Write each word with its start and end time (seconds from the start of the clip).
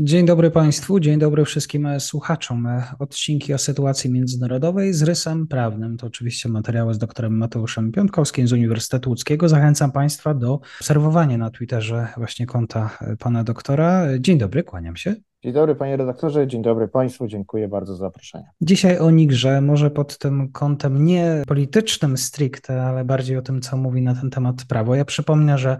Dzień 0.00 0.26
dobry 0.26 0.50
Państwu, 0.50 1.00
dzień 1.00 1.18
dobry 1.18 1.44
wszystkim 1.44 1.88
słuchaczom. 1.98 2.68
Odcinki 2.98 3.54
o 3.54 3.58
sytuacji 3.58 4.12
międzynarodowej 4.12 4.92
z 4.92 5.02
rysem 5.02 5.46
prawnym. 5.46 5.96
To 5.96 6.06
oczywiście 6.06 6.48
materiały 6.48 6.94
z 6.94 6.98
doktorem 6.98 7.36
Mateuszem 7.36 7.92
Piątkowskim 7.92 8.48
z 8.48 8.52
Uniwersytetu 8.52 9.10
Łódzkiego. 9.10 9.48
Zachęcam 9.48 9.92
Państwa 9.92 10.34
do 10.34 10.60
obserwowania 10.80 11.38
na 11.38 11.50
Twitterze 11.50 12.08
właśnie 12.16 12.46
konta 12.46 12.98
pana 13.18 13.44
doktora. 13.44 14.06
Dzień 14.18 14.38
dobry, 14.38 14.62
kłaniam 14.62 14.96
się. 14.96 15.14
Dzień 15.44 15.52
dobry 15.52 15.74
panie 15.74 15.96
redaktorze, 15.96 16.46
dzień 16.46 16.62
dobry 16.62 16.88
państwu, 16.88 17.26
dziękuję 17.26 17.68
bardzo 17.68 17.96
za 17.96 17.98
zaproszenie. 17.98 18.50
Dzisiaj 18.60 18.98
o 18.98 19.10
Nigrze, 19.10 19.60
może 19.60 19.90
pod 19.90 20.18
tym 20.18 20.52
kątem 20.52 21.04
nie 21.04 21.42
politycznym 21.46 22.16
stricte, 22.16 22.82
ale 22.82 23.04
bardziej 23.04 23.36
o 23.36 23.42
tym, 23.42 23.60
co 23.60 23.76
mówi 23.76 24.02
na 24.02 24.14
ten 24.14 24.30
temat 24.30 24.64
prawo. 24.68 24.94
Ja 24.94 25.04
przypomnę, 25.04 25.58
że 25.58 25.76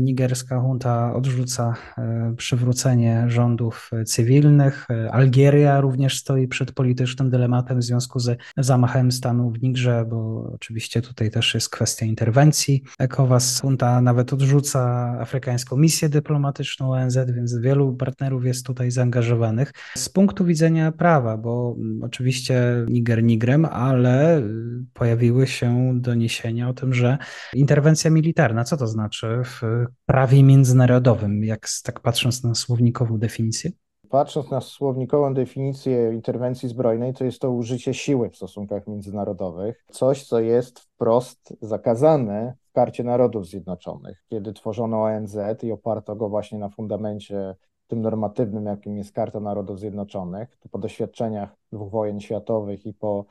nigerska 0.00 0.54
junta 0.54 1.14
odrzuca 1.14 1.74
e, 1.98 2.34
przywrócenie 2.36 3.24
rządów 3.28 3.90
cywilnych. 4.06 4.86
E, 4.90 5.12
Algieria 5.12 5.80
również 5.80 6.18
stoi 6.18 6.48
przed 6.48 6.72
politycznym 6.72 7.30
dylematem 7.30 7.78
w 7.78 7.82
związku 7.82 8.18
z 8.18 8.38
zamachem 8.56 9.12
stanu 9.12 9.50
w 9.50 9.62
Nigrze, 9.62 10.04
bo 10.10 10.50
oczywiście 10.54 11.02
tutaj 11.02 11.30
też 11.30 11.54
jest 11.54 11.70
kwestia 11.70 12.06
interwencji. 12.06 12.82
ECOWAS 12.98 13.60
junta 13.64 14.00
nawet 14.00 14.32
odrzuca 14.32 14.80
afrykańską 15.20 15.76
misję 15.76 16.08
dyplomatyczną 16.08 16.92
ONZ, 16.92 17.18
więc 17.34 17.58
wielu 17.58 17.94
partnerów 17.94 18.44
jest 18.44 18.66
tutaj 18.66 18.90
zaangażowanych. 18.90 19.72
Z 19.96 20.08
punktu 20.08 20.44
widzenia 20.44 20.92
prawa, 20.92 21.36
bo 21.36 21.76
mm, 21.78 22.02
oczywiście 22.02 22.62
Niger 22.88 23.22
Nigrem, 23.22 23.64
ale 23.64 24.42
pojawiły 24.92 25.46
się 25.46 25.92
doniesienia 26.00 26.68
o 26.68 26.74
tym, 26.74 26.94
że 26.94 27.18
interwencja 27.54 28.10
militarna, 28.10 28.64
co 28.64 28.76
to 28.76 28.86
znaczy? 28.86 29.39
W 29.44 29.62
prawie 30.06 30.42
międzynarodowym, 30.42 31.44
jak 31.44 31.66
tak 31.84 32.00
patrząc 32.00 32.44
na 32.44 32.54
słownikową 32.54 33.18
definicję? 33.18 33.70
Patrząc 34.10 34.50
na 34.50 34.60
słownikową 34.60 35.34
definicję 35.34 36.12
interwencji 36.14 36.68
zbrojnej, 36.68 37.14
to 37.14 37.24
jest 37.24 37.40
to 37.40 37.50
użycie 37.50 37.94
siły 37.94 38.30
w 38.30 38.36
stosunkach 38.36 38.86
międzynarodowych, 38.86 39.84
coś, 39.90 40.26
co 40.26 40.40
jest 40.40 40.80
wprost 40.80 41.56
zakazane 41.60 42.54
w 42.70 42.72
Karcie 42.72 43.04
Narodów 43.04 43.46
Zjednoczonych. 43.46 44.24
Kiedy 44.28 44.52
tworzono 44.52 45.02
ONZ 45.02 45.36
i 45.62 45.72
oparto 45.72 46.16
go 46.16 46.28
właśnie 46.28 46.58
na 46.58 46.68
fundamencie 46.68 47.54
tym 47.86 48.02
normatywnym, 48.02 48.66
jakim 48.66 48.98
jest 48.98 49.12
Karta 49.12 49.40
Narodów 49.40 49.78
Zjednoczonych, 49.78 50.56
to 50.60 50.68
po 50.68 50.78
doświadczeniach 50.78 51.56
dwóch 51.72 51.90
wojen 51.90 52.20
światowych 52.20 52.86
i 52.86 52.94
po 52.94 53.24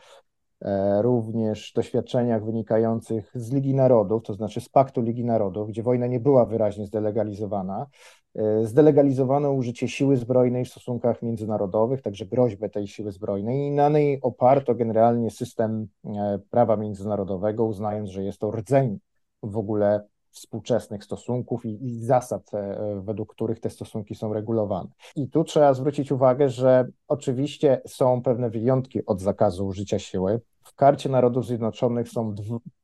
również 1.02 1.74
doświadczeniach 1.74 2.46
wynikających 2.46 3.32
z 3.36 3.52
Ligi 3.52 3.74
Narodów, 3.74 4.24
to 4.24 4.34
znaczy 4.34 4.62
z 4.62 4.70
Paktu 4.70 5.02
Ligi 5.02 5.26
Narodów, 5.26 5.70
gdzie 5.70 5.84
wojna 5.84 6.08
nie 6.08 6.20
była 6.20 6.46
wyraźnie 6.46 6.86
zdelegalizowana, 6.86 7.88
e, 8.36 8.66
zdelegalizowano 8.66 9.52
użycie 9.52 9.88
siły 9.88 10.18
zbrojnej 10.18 10.66
w 10.66 10.70
stosunkach 10.70 11.22
międzynarodowych, 11.22 12.02
także 12.02 12.26
groźbę 12.26 12.70
tej 12.70 12.88
siły 12.88 13.12
zbrojnej. 13.12 13.68
I 13.68 13.72
na 13.72 13.90
niej 13.90 14.20
oparto 14.22 14.76
generalnie 14.76 15.32
system 15.32 15.88
e, 16.06 16.40
prawa 16.50 16.78
międzynarodowego, 16.78 17.66
uznając, 17.66 18.10
że 18.10 18.24
jest 18.24 18.40
to 18.40 18.52
rdzeń 18.52 19.00
w 19.44 19.58
ogóle 19.58 20.08
współczesnych 20.32 21.04
stosunków 21.04 21.66
i, 21.66 21.86
i, 21.86 22.06
zasad, 22.06 22.52
według 23.02 23.34
których 23.34 23.60
te 23.60 23.70
stosunki 23.70 24.16
są 24.16 24.34
regulowane. 24.34 24.90
I 25.16 25.30
tu 25.30 25.44
trzeba 25.44 25.74
zwrócić 25.74 26.12
uwagę, 26.12 26.50
że 26.50 26.88
oczywiście 27.08 27.82
są 27.88 28.22
pewne 28.22 28.50
wyjątki 28.50 29.06
od 29.06 29.22
zakazu 29.22 29.68
użycia 29.68 30.00
siły. 30.00 30.42
W 30.64 30.76
Karcie 30.76 31.10
Narodów 31.10 31.46
Zjednoczonych 31.46 32.10
są, 32.10 32.36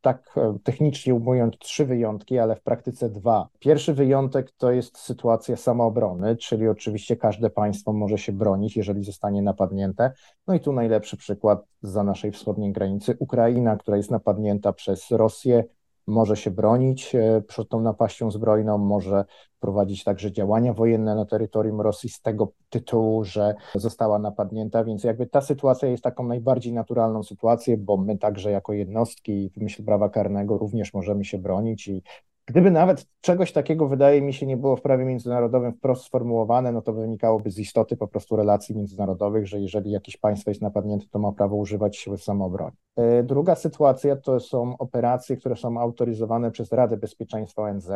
tak 0.01 0.35
e, 0.37 0.57
technicznie 0.63 1.15
ujmując, 1.15 1.57
trzy 1.57 1.85
wyjątki, 1.85 2.39
ale 2.39 2.55
w 2.55 2.61
praktyce 2.61 3.09
dwa. 3.09 3.47
Pierwszy 3.59 3.93
wyjątek 3.93 4.51
to 4.51 4.71
jest 4.71 4.97
sytuacja 4.97 5.57
samoobrony, 5.57 6.35
czyli 6.35 6.67
oczywiście 6.67 7.15
każde 7.15 7.49
państwo 7.49 7.93
może 7.93 8.17
się 8.17 8.31
bronić, 8.31 8.77
jeżeli 8.77 9.03
zostanie 9.03 9.41
napadnięte. 9.41 10.11
No 10.47 10.53
i 10.53 10.59
tu 10.59 10.73
najlepszy 10.73 11.17
przykład 11.17 11.65
za 11.81 12.03
naszej 12.03 12.31
wschodniej 12.31 12.71
granicy 12.71 13.15
Ukraina, 13.19 13.77
która 13.77 13.97
jest 13.97 14.11
napadnięta 14.11 14.73
przez 14.73 15.11
Rosję 15.11 15.63
może 16.07 16.35
się 16.35 16.51
bronić 16.51 17.15
e, 17.15 17.41
przed 17.47 17.69
tą 17.69 17.81
napaścią 17.81 18.31
zbrojną, 18.31 18.77
może 18.77 19.25
prowadzić 19.59 20.03
także 20.03 20.31
działania 20.31 20.73
wojenne 20.73 21.15
na 21.15 21.25
terytorium 21.25 21.81
Rosji 21.81 22.09
z 22.09 22.21
tego 22.21 22.51
tytułu, 22.69 23.23
że 23.23 23.55
została 23.75 24.19
napadnięta, 24.19 24.83
więc 24.83 25.03
jakby 25.03 25.27
ta 25.27 25.41
sytuacja 25.41 25.89
jest 25.89 26.03
taką 26.03 26.27
najbardziej 26.27 26.73
naturalną 26.73 27.23
sytuacją, 27.23 27.75
bo 27.79 27.97
my 27.97 28.17
także 28.17 28.51
jako 28.51 28.73
jednostki 28.73 29.49
w 29.49 29.61
myśl 29.61 29.83
prawa 29.83 30.09
karnego 30.09 30.57
również 30.57 30.93
możemy 30.93 31.25
się 31.25 31.37
bronić 31.37 31.87
i 31.87 32.03
Gdyby 32.47 32.71
nawet 32.71 33.07
czegoś 33.21 33.51
takiego, 33.51 33.87
wydaje 33.87 34.21
mi 34.21 34.33
się, 34.33 34.45
nie 34.45 34.57
było 34.57 34.75
w 34.75 34.81
prawie 34.81 35.05
międzynarodowym 35.05 35.73
wprost 35.73 36.03
sformułowane, 36.03 36.71
no 36.71 36.81
to 36.81 36.93
wynikałoby 36.93 37.51
z 37.51 37.59
istoty 37.59 37.97
po 37.97 38.07
prostu 38.07 38.35
relacji 38.35 38.75
międzynarodowych, 38.75 39.47
że 39.47 39.59
jeżeli 39.59 39.91
jakieś 39.91 40.17
państwo 40.17 40.51
jest 40.51 40.61
napadnięte, 40.61 41.05
to 41.11 41.19
ma 41.19 41.31
prawo 41.31 41.55
używać 41.55 41.97
siły 41.97 42.17
w. 42.17 42.71
E, 42.95 43.23
druga 43.23 43.55
sytuacja 43.55 44.15
to 44.15 44.39
są 44.39 44.77
operacje, 44.77 45.37
które 45.37 45.55
są 45.55 45.79
autoryzowane 45.79 46.51
przez 46.51 46.71
Radę 46.71 46.97
Bezpieczeństwa 46.97 47.61
ONZ. 47.61 47.91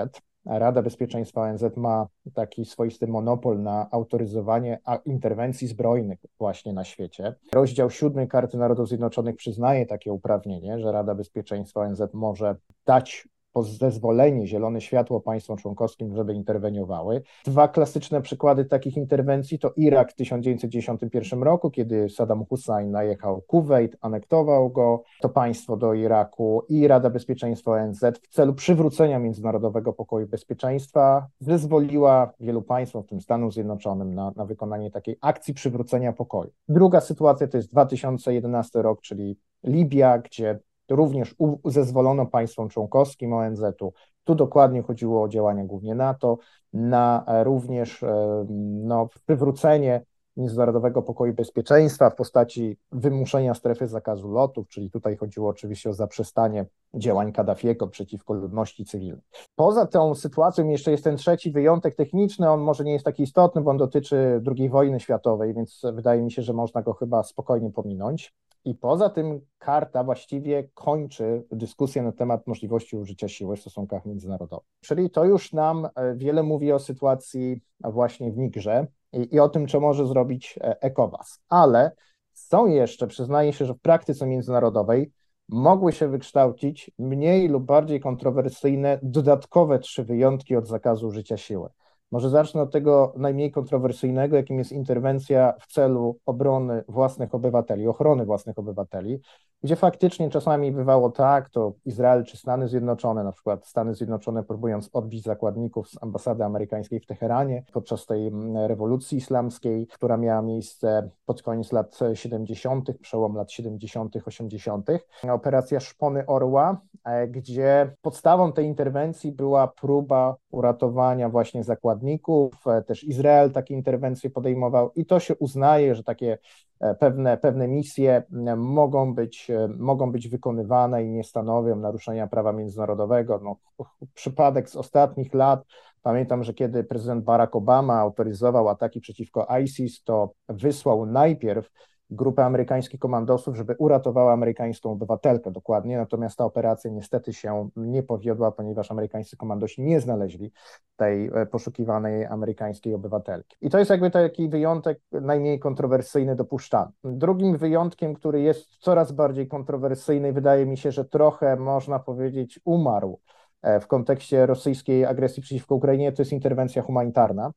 Rada 0.45 0.81
Bezpieczeństwa 0.81 1.41
ONZ 1.41 1.63
ma 1.75 2.07
taki 2.33 2.65
swoisty 2.65 3.07
monopol 3.07 3.61
na 3.61 3.87
autoryzowanie 3.91 4.79
interwencji 5.05 5.67
zbrojnych 5.67 6.19
właśnie 6.39 6.73
na 6.73 6.83
świecie. 6.83 7.35
Rozdział 7.53 7.89
7 7.89 8.27
Karty 8.27 8.57
Narodów 8.57 8.87
Zjednoczonych 8.87 9.35
przyznaje 9.35 9.85
takie 9.85 10.13
uprawnienie, 10.13 10.79
że 10.79 10.91
Rada 10.91 11.15
Bezpieczeństwa 11.15 11.81
ONZ 11.81 12.01
może 12.13 12.55
dać 12.85 13.27
zezwolenie, 13.63 14.47
zielone 14.47 14.81
światło 14.81 15.19
państwom 15.21 15.57
członkowskim, 15.57 16.15
żeby 16.15 16.33
interweniowały. 16.33 17.21
Dwa 17.45 17.67
klasyczne 17.67 18.21
przykłady 18.21 18.65
takich 18.65 18.97
interwencji 18.97 19.59
to 19.59 19.73
Irak 19.75 20.11
w 20.11 20.15
1991 20.15 21.43
roku, 21.43 21.71
kiedy 21.71 22.09
Saddam 22.09 22.45
Hussein 22.45 22.91
najechał 22.91 23.41
Kuwait, 23.41 23.97
anektował 24.01 24.69
go, 24.69 25.03
to 25.21 25.29
państwo 25.29 25.77
do 25.77 25.93
Iraku 25.93 26.63
i 26.69 26.87
Rada 26.87 27.09
Bezpieczeństwa 27.09 27.71
ONZ 27.71 28.03
w 28.21 28.27
celu 28.27 28.53
przywrócenia 28.53 29.19
międzynarodowego 29.19 29.93
pokoju 29.93 30.25
i 30.25 30.29
bezpieczeństwa 30.29 31.27
zezwoliła 31.39 32.33
wielu 32.39 32.61
państwom, 32.61 33.03
w 33.03 33.07
tym 33.07 33.21
Stanom 33.21 33.51
Zjednoczonym, 33.51 34.15
na, 34.15 34.31
na 34.35 34.45
wykonanie 34.45 34.91
takiej 34.91 35.17
akcji 35.21 35.53
przywrócenia 35.53 36.13
pokoju. 36.13 36.51
Druga 36.67 37.01
sytuacja 37.01 37.47
to 37.47 37.57
jest 37.57 37.71
2011 37.71 38.81
rok, 38.81 39.01
czyli 39.01 39.37
Libia, 39.63 40.17
gdzie 40.17 40.59
również 40.95 41.35
zezwolono 41.65 42.25
państwom 42.25 42.69
członkowskim 42.69 43.33
ONZ-u. 43.33 43.93
Tu 44.23 44.35
dokładnie 44.35 44.81
chodziło 44.83 45.23
o 45.23 45.29
działania 45.29 45.63
głównie 45.63 45.95
NATO, 45.95 46.37
na 46.73 47.23
e, 47.27 47.43
również 47.43 48.03
e, 48.03 48.45
no, 48.83 49.07
przywrócenie 49.25 50.01
międzynarodowego 50.37 51.01
pokoju 51.01 51.31
i 51.31 51.35
bezpieczeństwa 51.35 52.09
w 52.09 52.15
postaci 52.15 52.77
wymuszenia 52.91 53.53
strefy 53.53 53.87
zakazu 53.87 54.31
lotów, 54.31 54.67
czyli 54.67 54.91
tutaj 54.91 55.17
chodziło 55.17 55.49
oczywiście 55.49 55.89
o 55.89 55.93
zaprzestanie 55.93 56.65
działań 56.93 57.31
Kaddafiego 57.31 57.87
przeciwko 57.87 58.33
ludności 58.33 58.85
cywilnej. 58.85 59.21
Poza 59.55 59.85
tą 59.85 60.15
sytuacją 60.15 60.67
jeszcze 60.67 60.91
jest 60.91 61.03
ten 61.03 61.17
trzeci 61.17 61.51
wyjątek 61.51 61.95
techniczny, 61.95 62.49
on 62.49 62.61
może 62.61 62.83
nie 62.83 62.93
jest 62.93 63.05
taki 63.05 63.23
istotny, 63.23 63.61
bo 63.61 63.71
on 63.71 63.77
dotyczy 63.77 64.41
II 64.57 64.69
wojny 64.69 64.99
światowej, 64.99 65.53
więc 65.53 65.81
wydaje 65.93 66.21
mi 66.21 66.31
się, 66.31 66.41
że 66.41 66.53
można 66.53 66.81
go 66.81 66.93
chyba 66.93 67.23
spokojnie 67.23 67.71
pominąć. 67.71 68.33
I 68.65 68.75
poza 68.75 69.09
tym 69.09 69.41
karta 69.57 70.03
właściwie 70.03 70.69
kończy 70.73 71.43
dyskusję 71.51 72.01
na 72.01 72.11
temat 72.11 72.47
możliwości 72.47 72.97
użycia 72.97 73.27
siły 73.27 73.55
w 73.55 73.61
stosunkach 73.61 74.05
międzynarodowych. 74.05 74.67
Czyli 74.81 75.09
to 75.09 75.25
już 75.25 75.53
nam 75.53 75.85
e, 75.95 76.15
wiele 76.15 76.43
mówi 76.43 76.71
o 76.71 76.79
sytuacji 76.79 77.61
właśnie 77.83 78.31
w 78.31 78.37
Nigrze 78.37 78.87
i, 79.13 79.35
i 79.35 79.39
o 79.39 79.49
tym, 79.49 79.67
co 79.67 79.79
może 79.79 80.07
zrobić 80.07 80.59
e, 80.61 80.81
ECOWAS. 80.81 81.39
Ale 81.49 81.91
są 82.33 82.65
jeszcze, 82.65 83.07
przyznaję 83.07 83.53
się, 83.53 83.65
że 83.65 83.73
w 83.73 83.79
praktyce 83.79 84.27
międzynarodowej 84.27 85.11
mogły 85.49 85.91
się 85.93 86.07
wykształcić 86.07 86.91
mniej 86.99 87.47
lub 87.47 87.65
bardziej 87.65 87.99
kontrowersyjne 87.99 88.99
dodatkowe 89.03 89.79
trzy 89.79 90.03
wyjątki 90.03 90.55
od 90.55 90.67
zakazu 90.67 91.07
użycia 91.07 91.37
siły. 91.37 91.69
Może 92.11 92.29
zacznę 92.29 92.61
od 92.61 92.71
tego 92.71 93.13
najmniej 93.17 93.51
kontrowersyjnego, 93.51 94.35
jakim 94.35 94.59
jest 94.59 94.71
interwencja 94.71 95.53
w 95.59 95.67
celu 95.67 96.19
obrony 96.25 96.83
własnych 96.87 97.35
obywateli, 97.35 97.87
ochrony 97.87 98.25
własnych 98.25 98.59
obywateli, 98.59 99.21
gdzie 99.63 99.75
faktycznie 99.75 100.29
czasami 100.29 100.71
bywało 100.71 101.09
tak, 101.09 101.49
to 101.49 101.73
Izrael 101.85 102.25
czy 102.25 102.37
Stany 102.37 102.67
Zjednoczone, 102.67 103.23
na 103.23 103.31
przykład 103.31 103.67
Stany 103.67 103.95
Zjednoczone 103.95 104.43
próbując 104.43 104.89
odbić 104.93 105.23
zakładników 105.23 105.89
z 105.89 106.03
ambasady 106.03 106.43
amerykańskiej 106.43 106.99
w 106.99 107.05
Teheranie 107.05 107.63
podczas 107.73 108.05
tej 108.05 108.27
mm, 108.27 108.57
rewolucji 108.57 109.17
islamskiej, 109.17 109.87
która 109.87 110.17
miała 110.17 110.41
miejsce 110.41 111.09
pod 111.25 111.41
koniec 111.41 111.71
lat 111.71 111.99
70., 112.13 112.97
przełom 113.01 113.35
lat 113.35 113.51
70., 113.51 114.15
80., 114.25 114.89
operacja 115.31 115.79
Szpony 115.79 116.25
Orła, 116.25 116.81
gdzie 117.27 117.95
podstawą 118.01 118.53
tej 118.53 118.65
interwencji 118.65 119.31
była 119.31 119.67
próba 119.67 120.35
uratowania 120.51 121.29
właśnie 121.29 121.63
zakładników, 121.63 122.67
e, 122.67 122.81
też 122.81 123.03
Izrael 123.03 123.51
takie 123.51 123.73
interwencje 123.73 124.29
podejmował 124.29 124.91
i 124.95 125.05
to 125.05 125.19
się 125.19 125.35
uznaje, 125.35 125.95
że 125.95 126.03
takie 126.03 126.37
e, 126.79 126.95
pewne, 126.95 127.37
pewne 127.37 127.67
misje 127.67 128.23
mogą 128.57 129.13
być, 129.13 129.51
mogą 129.77 130.11
być 130.11 130.27
wykonywane 130.27 131.03
i 131.03 131.09
nie 131.09 131.23
stanowią 131.23 131.75
naruszenia 131.75 132.27
prawa 132.27 132.53
międzynarodowego. 132.53 133.39
No, 133.43 133.85
przypadek 134.13 134.69
z 134.69 134.75
ostatnich 134.75 135.33
lat, 135.33 135.63
pamiętam, 136.01 136.43
że 136.43 136.53
kiedy 136.53 136.83
prezydent 136.83 137.23
Barack 137.23 137.55
Obama 137.55 137.99
autoryzował 137.99 138.69
ataki 138.69 139.01
przeciwko 139.01 139.47
ISIS, 139.63 140.03
to 140.03 140.33
wysłał 140.49 141.05
najpierw 141.05 141.69
grupę 142.09 142.45
amerykańskich 142.45 142.99
komandosów, 142.99 143.55
żeby 143.55 143.75
uratowała 143.77 144.33
amerykańską 144.33 144.91
obywatelkę 144.91 145.51
dokładnie, 145.51 145.97
natomiast 145.97 146.37
ta 146.37 146.45
operacja 146.45 146.91
niestety 146.91 147.33
się 147.33 147.69
nie 147.75 148.03
powiodła, 148.03 148.51
ponieważ 148.51 148.91
amerykańscy 148.91 149.37
komandosi 149.37 149.81
nie 149.81 150.01
znaleźli 150.01 150.51
tej 150.95 151.27
e, 151.33 151.45
poszukiwanej 151.45 152.25
amerykańskiej 152.25 152.93
obywatelki. 152.93 153.57
I 153.61 153.69
to 153.69 153.79
jest 153.79 153.91
jakby 153.91 154.11
taki 154.11 154.49
wyjątek 154.49 154.99
najmniej 155.11 155.59
kontrowersyjny 155.59 156.35
dopuszczany. 156.35 156.91
Drugim 157.03 157.57
wyjątkiem, 157.57 158.13
który 158.13 158.41
jest 158.41 158.77
coraz 158.77 159.11
bardziej 159.11 159.47
kontrowersyjny, 159.47 160.33
wydaje 160.33 160.65
mi 160.65 160.77
się, 160.77 160.91
że 160.91 161.05
trochę 161.05 161.55
można 161.55 161.99
powiedzieć 161.99 162.59
umarł 162.65 163.19
e, 163.61 163.79
w 163.79 163.87
kontekście 163.87 164.45
rosyjskiej 164.45 165.05
agresji 165.05 165.43
przeciwko 165.43 165.75
Ukrainie, 165.75 166.11
to 166.11 166.21
jest 166.21 166.33
interwencja 166.33 166.81
humanitarna 166.81 167.51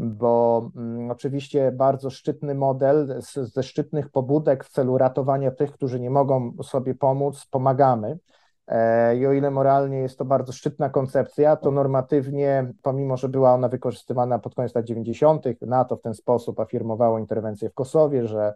bo 0.00 0.70
mm, 0.76 1.10
oczywiście 1.10 1.72
bardzo 1.72 2.10
szczytny 2.10 2.54
model 2.54 3.20
ze 3.34 3.62
szczytnych 3.62 4.10
pobudek 4.10 4.64
w 4.64 4.68
celu 4.68 4.98
ratowania 4.98 5.50
tych, 5.50 5.72
którzy 5.72 6.00
nie 6.00 6.10
mogą 6.10 6.52
sobie 6.62 6.94
pomóc, 6.94 7.46
pomagamy. 7.50 8.18
E, 8.66 9.16
I 9.16 9.26
o 9.26 9.32
ile 9.32 9.50
moralnie 9.50 9.98
jest 9.98 10.18
to 10.18 10.24
bardzo 10.24 10.52
szczytna 10.52 10.88
koncepcja, 10.88 11.56
to 11.56 11.70
normatywnie, 11.70 12.72
pomimo 12.82 13.16
że 13.16 13.28
była 13.28 13.54
ona 13.54 13.68
wykorzystywana 13.68 14.38
pod 14.38 14.54
koniec 14.54 14.74
lat 14.74 14.84
90., 14.84 15.44
NATO 15.60 15.96
w 15.96 16.02
ten 16.02 16.14
sposób 16.14 16.60
afirmowało 16.60 17.18
interwencję 17.18 17.70
w 17.70 17.74
Kosowie, 17.74 18.26
że 18.26 18.54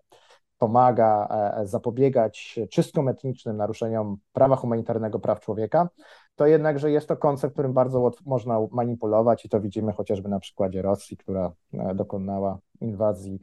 pomaga 0.58 1.28
e, 1.56 1.66
zapobiegać 1.66 2.60
czystkom 2.70 3.08
etnicznym 3.08 3.56
naruszeniom 3.56 4.16
prawa 4.32 4.56
humanitarnego, 4.56 5.18
praw 5.18 5.40
człowieka, 5.40 5.88
to 6.36 6.46
jednakże 6.46 6.90
jest 6.90 7.08
to 7.08 7.16
koncept, 7.16 7.52
którym 7.52 7.72
bardzo 7.72 8.10
można 8.26 8.58
manipulować 8.70 9.44
i 9.44 9.48
to 9.48 9.60
widzimy 9.60 9.92
chociażby 9.92 10.28
na 10.28 10.40
przykładzie 10.40 10.82
Rosji, 10.82 11.16
która 11.16 11.52
e, 11.72 11.94
dokonała 11.94 12.58
inwazji 12.80 13.40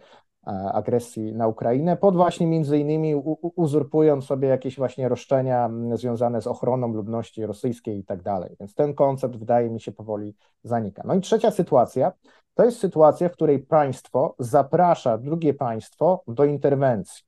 agresji 0.73 1.33
na 1.33 1.47
Ukrainę, 1.47 1.97
pod 1.97 2.15
właśnie 2.15 2.47
między 2.47 2.77
innymi 2.77 3.15
uzurpując 3.55 4.25
sobie 4.25 4.47
jakieś 4.47 4.77
właśnie 4.77 5.09
roszczenia 5.09 5.69
związane 5.93 6.41
z 6.41 6.47
ochroną 6.47 6.93
ludności 6.93 7.45
rosyjskiej 7.45 7.99
i 7.99 8.03
tak 8.03 8.21
dalej. 8.21 8.55
Więc 8.59 8.75
ten 8.75 8.93
koncept 8.93 9.37
wydaje 9.37 9.69
mi 9.69 9.81
się 9.81 9.91
powoli 9.91 10.35
zanika. 10.63 11.03
No 11.05 11.15
i 11.15 11.21
trzecia 11.21 11.51
sytuacja, 11.51 12.11
to 12.53 12.65
jest 12.65 12.79
sytuacja, 12.79 13.29
w 13.29 13.31
której 13.31 13.59
państwo 13.59 14.35
zaprasza 14.39 15.17
drugie 15.17 15.53
państwo 15.53 16.23
do 16.27 16.45
interwencji. 16.45 17.23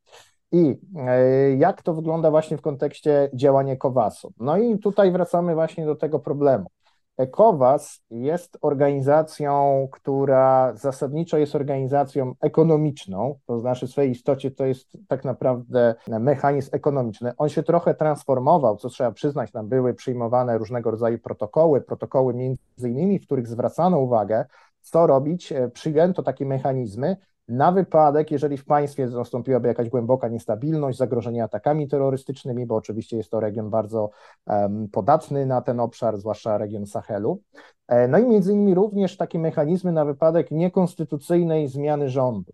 I 0.53 0.79
e, 0.95 1.55
jak 1.55 1.81
to 1.81 1.93
wygląda 1.93 2.31
właśnie 2.31 2.57
w 2.57 2.61
kontekście 2.61 3.29
działania 3.33 3.73
ECOWAS-u? 3.73 4.33
No 4.39 4.57
i 4.57 4.79
tutaj 4.79 5.11
wracamy 5.11 5.55
właśnie 5.55 5.85
do 5.85 5.95
tego 5.95 6.19
problemu. 6.19 6.69
ECOWAS 7.17 8.01
jest 8.09 8.57
organizacją, 8.61 9.87
która 9.91 10.73
zasadniczo 10.75 11.37
jest 11.37 11.55
organizacją 11.55 12.33
ekonomiczną, 12.41 13.39
to 13.45 13.59
znaczy 13.59 13.87
w 13.87 13.91
swojej 13.91 14.11
istocie 14.11 14.51
to 14.51 14.65
jest 14.65 14.97
tak 15.07 15.25
naprawdę 15.25 15.95
mechanizm 16.07 16.69
ekonomiczny. 16.71 17.31
On 17.37 17.49
się 17.49 17.63
trochę 17.63 17.93
transformował, 17.93 18.77
co 18.77 18.89
trzeba 18.89 19.11
przyznać, 19.11 19.51
tam 19.51 19.67
były 19.69 19.93
przyjmowane 19.93 20.57
różnego 20.57 20.91
rodzaju 20.91 21.19
protokoły, 21.19 21.81
protokoły 21.81 22.33
między 22.33 22.89
innymi, 22.89 23.19
w 23.19 23.25
których 23.25 23.47
zwracano 23.47 23.99
uwagę, 23.99 24.45
co 24.81 25.07
robić, 25.07 25.51
e, 25.51 25.69
przyjęto 25.69 26.23
takie 26.23 26.45
mechanizmy 26.45 27.17
na 27.47 27.71
wypadek, 27.71 28.31
jeżeli 28.31 28.57
w 28.57 28.65
państwie 28.65 29.07
nastąpiłaby 29.07 29.67
jakaś 29.67 29.89
głęboka 29.89 30.27
niestabilność, 30.27 30.97
zagrożenie 30.97 31.43
atakami 31.43 31.87
terrorystycznymi, 31.87 32.65
bo 32.65 32.75
oczywiście 32.75 33.17
jest 33.17 33.31
to 33.31 33.39
region 33.39 33.69
bardzo 33.69 34.09
um, 34.47 34.87
podatny 34.91 35.45
na 35.45 35.61
ten 35.61 35.79
obszar, 35.79 36.17
zwłaszcza 36.17 36.57
region 36.57 36.85
Sahelu. 36.85 37.41
E, 37.87 38.07
no 38.07 38.17
i 38.17 38.25
między 38.25 38.53
innymi 38.53 38.73
również 38.73 39.17
takie 39.17 39.39
mechanizmy 39.39 39.91
na 39.91 40.05
wypadek 40.05 40.51
niekonstytucyjnej 40.51 41.67
zmiany 41.67 42.09
rządu. 42.09 42.51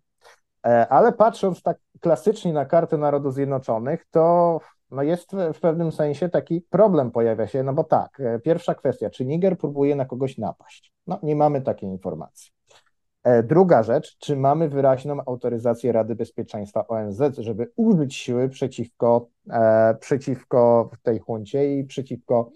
E, 0.65 0.87
ale 0.87 1.13
patrząc 1.13 1.61
tak 1.61 1.77
klasycznie 1.99 2.53
na 2.53 2.65
kartę 2.65 2.97
Narodów 2.97 3.33
Zjednoczonych, 3.33 4.05
to 4.11 4.59
no 4.91 5.03
jest 5.03 5.31
w 5.53 5.59
pewnym 5.59 5.91
sensie 5.91 6.29
taki 6.29 6.61
problem 6.61 7.11
pojawia 7.11 7.47
się, 7.47 7.63
no 7.63 7.73
bo 7.73 7.83
tak, 7.83 8.19
e, 8.19 8.39
pierwsza 8.39 8.75
kwestia, 8.75 9.09
czy 9.09 9.25
Niger 9.25 9.57
próbuje 9.57 9.95
na 9.95 10.05
kogoś 10.05 10.37
napaść? 10.37 10.93
No 11.07 11.19
nie 11.23 11.35
mamy 11.35 11.61
takiej 11.61 11.89
informacji. 11.89 12.58
E, 13.23 13.43
druga 13.43 13.83
rzecz, 13.83 14.17
czy 14.17 14.35
mamy 14.35 14.69
wyraźną 14.69 15.17
autoryzację 15.25 15.91
Rady 15.91 16.15
Bezpieczeństwa 16.15 16.87
ONZ, 16.87 17.21
żeby 17.37 17.71
użyć 17.75 18.15
siły 18.15 18.49
przeciwko, 18.49 19.27
e, 19.49 19.95
przeciwko 19.99 20.89
tej 21.03 21.19
huncie 21.19 21.79
i 21.79 21.83
przeciwko 21.83 22.51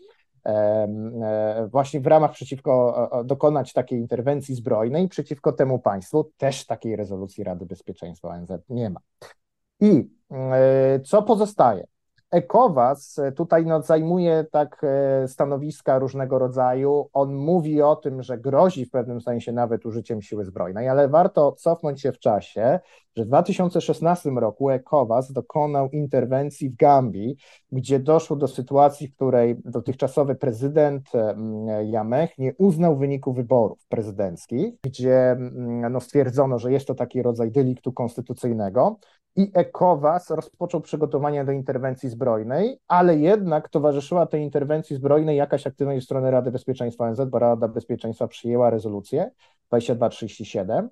e, 0.46 1.68
właśnie 1.72 2.02
w 2.02 2.08
ramach 2.08 2.32
przeciwko 2.32 3.10
dokonać 3.26 3.74
takiej 3.74 4.00
interwencji 4.00 4.56
zbrojnej 4.56 5.08
przeciwko 5.08 5.52
temu 5.52 5.80
państwu, 5.80 6.32
też 6.38 6.66
takiej 6.66 6.96
rezolucji 6.96 7.44
Rady 7.44 7.66
Bezpieczeństwa 7.66 8.28
ONZ 8.28 8.52
nie 8.70 8.90
ma. 8.90 9.00
I 9.80 10.10
co 11.06 11.24
pozostaje? 11.24 11.88
ECOWAS 12.34 13.20
e, 13.20 13.32
tutaj 13.32 13.66
no, 13.66 13.82
zajmuje 13.82 14.46
tak 14.52 14.82
e, 14.84 15.28
stanowiska 15.28 16.00
różnego 16.00 16.40
rodzaju. 16.40 17.10
On 17.14 17.36
mówi 17.36 17.82
o 17.82 17.96
tym, 17.96 18.24
że 18.24 18.38
grozi 18.38 18.86
w 18.86 18.92
pewnym 18.92 19.22
sensie 19.22 19.52
nawet 19.52 19.86
użyciem 19.86 20.22
siły 20.22 20.46
zbrojnej, 20.46 20.90
ale 20.90 21.08
warto 21.08 21.52
cofnąć 21.52 22.02
się 22.02 22.12
w 22.12 22.20
czasie, 22.20 22.80
że 23.16 23.24
w 23.24 23.28
2016 23.28 24.30
roku 24.30 24.70
ECOWAS 24.70 25.32
dokonał 25.32 25.90
interwencji 25.90 26.70
w 26.70 26.76
Gambii, 26.76 27.38
gdzie 27.72 28.00
doszło 28.00 28.36
do 28.36 28.48
sytuacji, 28.48 29.08
w 29.08 29.16
której 29.16 29.56
dotychczasowy 29.66 30.36
prezydent 30.36 31.12
Jamech 31.84 32.38
nie 32.38 32.54
uznał 32.58 32.98
wyniku 32.98 33.34
wyborów 33.34 33.86
prezydenckich, 33.90 34.76
gdzie 34.84 35.38
no, 35.92 36.00
stwierdzono, 36.00 36.60
że 36.60 36.72
jest 36.72 36.88
to 36.88 36.96
taki 36.96 37.22
rodzaj 37.22 37.52
deliktu 37.52 37.94
konstytucyjnego 37.94 39.00
i 39.36 39.52
ECOWAS 39.54 40.30
rozpoczął 40.30 40.82
przygotowania 40.82 41.46
do 41.46 41.52
interwencji 41.52 42.10
zbrojnej, 42.10 42.80
ale 42.88 43.18
jednak 43.18 43.70
towarzyszyła 43.70 44.26
tej 44.26 44.42
interwencji 44.42 44.96
zbrojnej 44.96 45.38
jakaś 45.38 45.68
aktywność 45.68 46.02
ze 46.02 46.06
strony 46.06 46.32
Rady 46.32 46.52
Bezpieczeństwa 46.52 47.06
ONZ, 47.06 47.22
bo 47.30 47.40
Rada 47.40 47.68
Bezpieczeństwa 47.68 48.28
przyjęła 48.28 48.70
rezolucję 48.70 49.32
2237. 49.68 50.90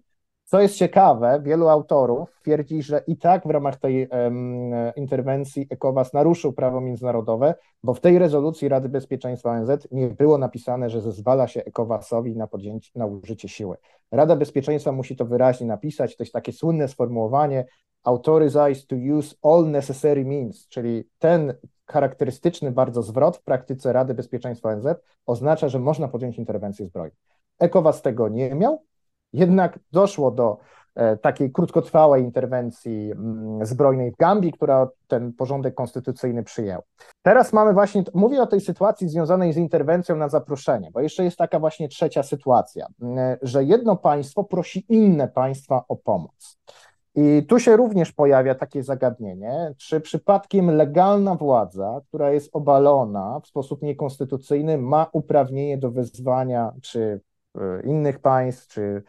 Co 0.52 0.62
jest 0.62 0.76
ciekawe, 0.76 1.42
wielu 1.44 1.68
autorów 1.68 2.30
twierdzi, 2.42 2.84
że 2.84 3.04
i 3.08 3.18
tak 3.18 3.48
w 3.48 3.50
ramach 3.50 3.76
tej 3.76 4.08
um, 4.08 4.72
interwencji 4.96 5.68
ECOWAS 5.70 6.14
naruszył 6.14 6.54
prawo 6.54 6.82
międzynarodowe, 6.82 7.56
bo 7.84 7.94
w 7.94 8.00
tej 8.00 8.20
rezolucji 8.20 8.70
Rady 8.70 8.90
Bezpieczeństwa 8.90 9.52
ONZ 9.52 9.88
nie 9.92 10.08
było 10.08 10.38
napisane, 10.38 10.90
że 10.90 11.02
zezwala 11.02 11.48
się 11.48 11.66
ECOWASowi 11.66 12.36
na, 12.38 12.48
na 12.96 13.06
użycie 13.06 13.50
siły. 13.50 13.78
Rada 14.12 14.36
Bezpieczeństwa 14.36 14.92
musi 14.92 15.16
to 15.16 15.26
wyraźnie 15.26 15.68
napisać, 15.68 16.18
to 16.18 16.24
jest 16.24 16.34
takie 16.34 16.52
słynne 16.52 16.88
sformułowanie, 16.88 17.66
authorized 18.04 18.88
to 18.88 18.96
use 18.96 19.36
all 19.42 19.68
necessary 19.70 20.26
means, 20.26 20.68
czyli 20.68 21.04
ten 21.20 21.54
charakterystyczny 21.86 22.72
bardzo 22.72 23.04
zwrot 23.04 23.38
w 23.38 23.44
praktyce 23.44 23.94
Rady 23.94 24.14
Bezpieczeństwa 24.14 24.70
ONZ 24.70 24.86
oznacza, 25.26 25.70
że 25.70 25.80
można 25.80 26.08
podjąć 26.08 26.38
interwencję 26.38 26.86
zbrojną. 26.86 27.16
ECOWAS 27.60 28.02
tego 28.02 28.30
nie 28.30 28.56
miał, 28.56 28.84
jednak 29.34 29.80
doszło 29.92 30.32
do 30.32 30.58
e, 30.96 31.18
takiej 31.18 31.52
krótkotrwałej 31.52 32.24
interwencji 32.24 33.12
mm, 33.12 33.66
zbrojnej 33.66 34.12
w 34.12 34.16
Gambii, 34.18 34.52
która 34.52 34.88
ten 35.08 35.34
porządek 35.34 35.76
konstytucyjny 35.76 36.44
przyjęła. 36.44 36.84
Teraz 37.22 37.54
mamy 37.54 37.74
właśnie, 37.74 38.04
mówię 38.14 38.42
o 38.42 38.48
tej 38.48 38.62
sytuacji 38.62 39.10
związanej 39.10 39.54
z 39.54 39.58
interwencją 39.58 40.16
na 40.16 40.30
zaproszenie, 40.30 40.92
bo 40.92 41.02
jeszcze 41.02 41.24
jest 41.24 41.38
taka 41.38 41.60
właśnie 41.60 41.88
trzecia 41.88 42.24
sytuacja, 42.24 42.88
mm, 43.02 43.38
że 43.42 43.64
jedno 43.64 43.96
państwo 43.96 44.44
prosi 44.44 44.86
inne 44.90 45.28
państwa 45.28 45.84
o 45.88 45.96
pomoc. 45.96 46.58
I 47.16 47.46
tu 47.48 47.60
się 47.60 47.78
również 47.78 48.12
pojawia 48.12 48.56
takie 48.56 48.84
zagadnienie, 48.84 49.74
czy 49.78 50.02
przypadkiem 50.02 50.72
legalna 50.72 51.36
władza, 51.36 52.02
która 52.08 52.32
jest 52.32 52.50
obalona 52.54 53.40
w 53.44 53.48
sposób 53.48 53.82
niekonstytucyjny, 53.82 54.78
ma 54.78 55.08
uprawnienie 55.12 55.78
do 55.78 55.92
wezwania 55.92 56.74
czy 56.82 57.22
innych 57.84 58.20
państw, 58.20 58.68
czy, 58.68 59.04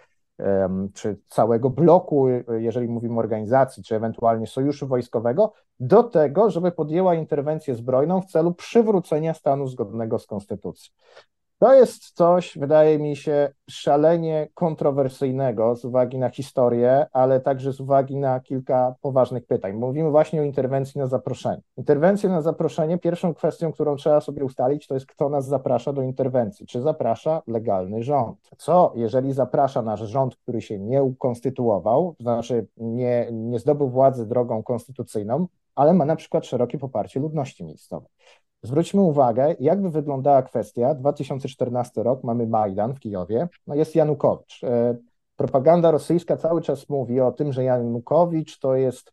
czy 0.94 1.18
całego 1.28 1.70
bloku, 1.70 2.28
jeżeli 2.58 2.88
mówimy 2.88 3.14
o 3.14 3.18
organizacji, 3.18 3.82
czy 3.82 3.96
ewentualnie 3.96 4.46
sojuszu 4.46 4.86
wojskowego, 4.86 5.52
do 5.80 6.02
tego, 6.02 6.50
żeby 6.50 6.72
podjęła 6.72 7.14
interwencję 7.14 7.74
zbrojną 7.74 8.20
w 8.20 8.26
celu 8.26 8.54
przywrócenia 8.54 9.34
stanu 9.34 9.66
zgodnego 9.66 10.18
z 10.18 10.26
konstytucją. 10.26 10.94
To 11.62 11.74
jest 11.74 12.10
coś, 12.10 12.58
wydaje 12.58 12.98
mi 12.98 13.16
się, 13.16 13.50
szalenie 13.70 14.48
kontrowersyjnego 14.54 15.76
z 15.76 15.84
uwagi 15.84 16.18
na 16.18 16.28
historię, 16.28 17.06
ale 17.12 17.40
także 17.40 17.72
z 17.72 17.80
uwagi 17.80 18.16
na 18.16 18.40
kilka 18.40 18.94
poważnych 19.00 19.46
pytań. 19.46 19.72
Mówimy 19.72 20.10
właśnie 20.10 20.40
o 20.40 20.44
interwencji 20.44 20.98
na 20.98 21.06
zaproszenie. 21.06 21.62
Interwencja 21.76 22.28
na 22.28 22.42
zaproszenie, 22.42 22.98
pierwszą 22.98 23.34
kwestią, 23.34 23.72
którą 23.72 23.96
trzeba 23.96 24.20
sobie 24.20 24.44
ustalić, 24.44 24.86
to 24.86 24.94
jest 24.94 25.06
kto 25.06 25.28
nas 25.28 25.46
zaprasza 25.46 25.92
do 25.92 26.02
interwencji. 26.02 26.66
Czy 26.66 26.80
zaprasza 26.80 27.42
legalny 27.46 28.02
rząd? 28.02 28.50
Co, 28.58 28.92
jeżeli 28.94 29.32
zaprasza 29.32 29.82
nasz 29.82 30.00
rząd, 30.00 30.36
który 30.36 30.62
się 30.62 30.78
nie 30.78 31.02
ukonstytuował, 31.02 32.14
to 32.18 32.22
znaczy 32.22 32.66
nie, 32.76 33.28
nie 33.32 33.58
zdobył 33.58 33.88
władzy 33.88 34.26
drogą 34.26 34.62
konstytucyjną, 34.62 35.46
ale 35.74 35.94
ma 35.94 36.04
na 36.04 36.16
przykład 36.16 36.46
szerokie 36.46 36.78
poparcie 36.78 37.20
ludności 37.20 37.64
miejscowej. 37.64 38.08
Zwróćmy 38.62 39.00
uwagę, 39.00 39.54
jakby 39.60 39.90
wyglądała 39.90 40.42
kwestia. 40.42 40.94
2014 40.94 42.02
rok, 42.02 42.24
mamy 42.24 42.46
Majdan 42.46 42.94
w 42.94 43.00
Kijowie, 43.00 43.48
no 43.66 43.74
jest 43.74 43.94
Janukowicz. 43.94 44.64
E, 44.64 44.96
propaganda 45.36 45.90
rosyjska 45.90 46.36
cały 46.36 46.62
czas 46.62 46.88
mówi 46.88 47.20
o 47.20 47.32
tym, 47.32 47.52
że 47.52 47.64
Janukowicz 47.64 48.58
to 48.58 48.74
jest 48.74 49.12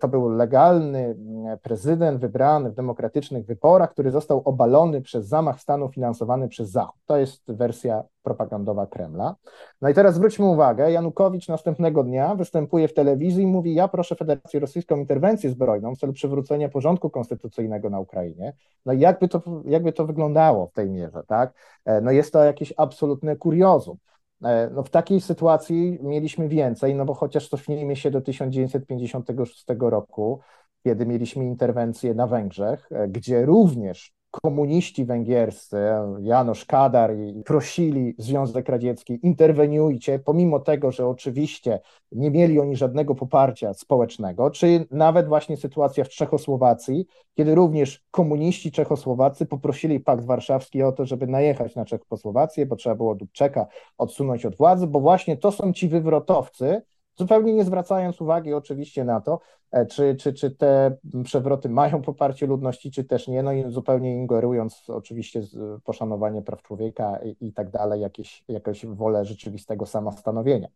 to 0.00 0.08
był 0.08 0.28
legalny 0.28 0.98
mm, 0.98 1.58
prezydent 1.58 2.20
wybrany 2.20 2.70
w 2.70 2.74
demokratycznych 2.74 3.46
wyborach, 3.46 3.92
który 3.92 4.10
został 4.10 4.42
obalony 4.44 5.00
przez 5.00 5.26
zamach 5.26 5.60
stanu 5.60 5.88
finansowany 5.88 6.48
przez 6.48 6.70
Zachód. 6.70 7.00
To 7.06 7.16
jest 7.16 7.52
wersja 7.52 8.02
propagandowa 8.22 8.86
Kremla. 8.86 9.34
No 9.80 9.88
i 9.88 9.94
teraz 9.94 10.14
zwróćmy 10.14 10.46
uwagę, 10.46 10.92
Janukowicz 10.92 11.48
następnego 11.48 12.04
dnia 12.04 12.34
występuje 12.34 12.88
w 12.88 12.94
telewizji 12.94 13.42
i 13.42 13.46
mówi: 13.46 13.74
Ja 13.74 13.88
proszę 13.88 14.14
Federację 14.14 14.60
Rosyjską 14.60 14.96
interwencję 14.96 15.50
zbrojną 15.50 15.94
w 15.94 15.98
celu 15.98 16.12
przywrócenia 16.12 16.68
porządku 16.68 17.10
konstytucyjnego 17.10 17.90
na 17.90 18.00
Ukrainie. 18.00 18.52
No 18.86 18.92
i 18.92 19.00
jakby 19.00 19.28
to, 19.28 19.42
jakby 19.64 19.92
to 19.92 20.06
wyglądało 20.06 20.66
w 20.66 20.72
tej 20.72 20.90
mierze, 20.90 21.22
tak? 21.26 21.52
E, 21.84 22.00
no 22.00 22.10
jest 22.10 22.32
to 22.32 22.44
jakieś 22.44 22.74
absolutne 22.76 23.36
kuriozum. 23.36 23.96
E, 24.44 24.70
no 24.74 24.82
w 24.82 24.90
takiej 24.90 25.20
sytuacji 25.20 25.98
mieliśmy 26.02 26.48
więcej, 26.48 26.94
no 26.94 27.04
bo 27.04 27.14
chociaż 27.14 27.48
cofnijmy 27.48 27.96
się 27.96 28.10
do 28.10 28.20
1956 28.20 29.64
roku, 29.78 30.40
kiedy 30.84 31.06
mieliśmy 31.06 31.44
interwencję 31.44 32.14
na 32.14 32.26
Węgrzech, 32.26 32.88
e, 32.92 33.08
gdzie 33.08 33.46
również 33.46 34.19
komuniści 34.30 35.04
węgierscy, 35.04 35.76
Janusz 36.20 36.64
Kadar, 36.64 37.10
prosili 37.44 38.14
Związek 38.18 38.68
Radziecki, 38.68 39.18
interweniujcie, 39.22 40.18
pomimo 40.18 40.60
tego, 40.60 40.92
że 40.92 41.06
oczywiście 41.06 41.80
nie 42.12 42.30
mieli 42.30 42.60
oni 42.60 42.76
żadnego 42.76 43.14
poparcia 43.14 43.74
społecznego, 43.74 44.50
czy 44.50 44.86
nawet 44.90 45.28
właśnie 45.28 45.56
sytuacja 45.56 46.04
w 46.04 46.08
Czechosłowacji, 46.08 47.06
kiedy 47.34 47.54
również 47.54 48.04
komuniści 48.10 48.72
czechosłowacy 48.72 49.46
poprosili 49.46 50.00
Pakt 50.00 50.24
Warszawski 50.24 50.82
o 50.82 50.92
to, 50.92 51.06
żeby 51.06 51.26
najechać 51.26 51.74
na 51.74 51.84
Czechosłowację, 51.84 52.66
bo 52.66 52.76
trzeba 52.76 52.94
było 52.94 53.14
Dubczeka 53.14 53.66
odsunąć 53.98 54.46
od 54.46 54.56
władzy, 54.56 54.86
bo 54.86 55.00
właśnie 55.00 55.36
to 55.36 55.52
są 55.52 55.72
ci 55.72 55.88
wywrotowcy, 55.88 56.82
zupełnie 57.16 57.54
nie 57.54 57.64
zwracając 57.64 58.20
uwagi 58.20 58.54
oczywiście 58.54 59.04
na 59.04 59.20
to, 59.20 59.40
e, 59.70 59.86
czy, 59.86 60.14
czy, 60.14 60.32
czy 60.32 60.50
te 60.50 60.96
przewroty 61.24 61.68
mają 61.68 62.02
poparcie 62.12 62.46
ludności, 62.46 62.90
czy 62.90 63.04
też 63.04 63.28
nie, 63.28 63.42
no 63.42 63.52
i 63.52 63.70
zupełnie 63.70 64.14
ingerując 64.14 64.84
oczywiście 64.88 65.42
poszanowanie 65.84 66.42
praw 66.42 66.62
człowieka 66.62 67.18
i, 67.24 67.46
i 67.46 67.52
tak 67.52 67.70
dalej, 67.70 68.00
jakieś, 68.00 68.44
jakąś 68.48 68.86
wolę 68.86 69.24
rzeczywistego 69.24 69.86
samostanowienia. 69.86 70.68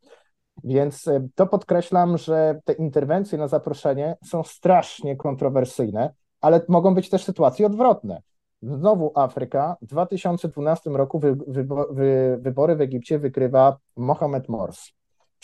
Więc 0.65 1.09
e, 1.09 1.29
to 1.35 1.47
podkreślam, 1.47 2.19
że 2.19 2.61
te 2.65 2.73
interwencje 2.73 3.39
na 3.39 3.49
zaproszenie 3.49 4.17
są 4.25 4.43
strasznie 4.43 5.17
kontrowersyjne, 5.17 6.15
ale 6.41 6.61
mogą 6.69 6.95
być 6.95 7.11
też 7.11 7.25
sytuacje 7.25 7.67
odwrotne. 7.67 8.23
Znowu 8.63 9.13
Afryka. 9.15 9.77
W 9.83 9.87
2012 9.87 10.91
roku 10.91 11.19
wy, 11.19 11.37
wy, 11.47 11.67
wy, 11.91 12.39
wybory 12.41 12.77
w 12.77 12.81
Egipcie 12.81 13.19
wykrywa 13.19 13.79
Mohamed 13.97 14.49
Morsi 14.49 14.95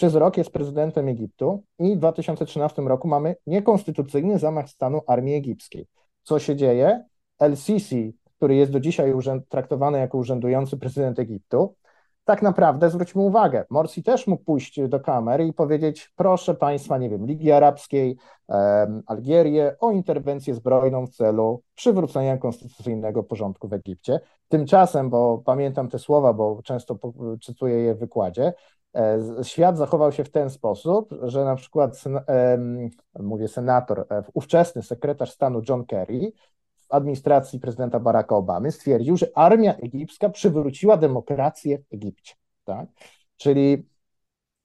przez 0.00 0.14
rok 0.14 0.36
jest 0.36 0.50
prezydentem 0.50 1.08
Egiptu 1.08 1.62
i 1.78 1.96
w 1.96 1.98
2013 1.98 2.82
roku 2.82 3.08
mamy 3.08 3.36
niekonstytucyjny 3.46 4.38
zamach 4.38 4.68
stanu 4.68 5.00
armii 5.06 5.34
egipskiej. 5.34 5.86
Co 6.22 6.38
się 6.38 6.56
dzieje? 6.56 7.04
El-Sisi, 7.38 8.16
który 8.36 8.54
jest 8.54 8.72
do 8.72 8.80
dzisiaj 8.80 9.12
traktowany 9.48 9.98
jako 9.98 10.18
urzędujący 10.18 10.76
prezydent 10.76 11.18
Egiptu, 11.18 11.74
tak 12.24 12.42
naprawdę 12.42 12.90
zwróćmy 12.90 13.22
uwagę, 13.22 13.64
Morsi 13.70 14.02
też 14.02 14.26
mógł 14.26 14.44
pójść 14.44 14.80
do 14.88 15.00
kamery 15.00 15.46
i 15.46 15.52
powiedzieć, 15.52 16.12
proszę 16.16 16.54
państwa, 16.54 16.98
nie 16.98 17.10
wiem, 17.10 17.26
Ligi 17.26 17.52
Arabskiej, 17.52 18.16
Algierię 19.06 19.76
o 19.80 19.90
interwencję 19.90 20.54
zbrojną 20.54 21.06
w 21.06 21.10
celu 21.10 21.62
przywrócenia 21.74 22.38
konstytucyjnego 22.38 23.22
porządku 23.22 23.68
w 23.68 23.72
Egipcie. 23.72 24.20
Tymczasem, 24.48 25.10
bo 25.10 25.42
pamiętam 25.44 25.88
te 25.88 25.98
słowa, 25.98 26.32
bo 26.32 26.60
często 26.64 26.98
cytuję 27.42 27.74
je 27.74 27.94
w 27.94 27.98
wykładzie, 27.98 28.52
świat 29.42 29.78
zachował 29.78 30.12
się 30.12 30.24
w 30.24 30.30
ten 30.30 30.50
sposób, 30.50 31.14
że 31.22 31.44
na 31.44 31.56
przykład, 31.56 32.04
mówię 33.20 33.48
senator, 33.48 34.06
e, 34.10 34.22
ówczesny 34.34 34.82
sekretarz 34.82 35.32
stanu 35.32 35.62
John 35.68 35.86
Kerry 35.86 36.32
w 36.76 36.92
administracji 36.94 37.60
prezydenta 37.60 38.00
Baracka 38.00 38.36
Obamy 38.36 38.72
stwierdził, 38.72 39.16
że 39.16 39.26
armia 39.34 39.74
egipska 39.74 40.28
przywróciła 40.28 40.96
demokrację 40.96 41.78
w 41.78 41.94
Egipcie. 41.94 42.34
Tak? 42.64 42.88
Czyli 43.36 43.88